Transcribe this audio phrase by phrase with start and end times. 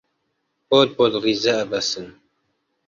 [0.69, 2.07] پۆل پۆل ڕیزە ئەبەسن